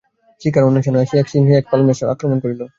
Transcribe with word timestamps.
শিকার-অন্বেষণে 0.41 1.01
আসিয়া 1.03 1.21
এক 1.21 1.27
সিংহী 1.29 1.53
একপাল 1.55 1.81
মেষ 1.87 1.99
আক্রমণ 2.13 2.37
করিল। 2.43 2.61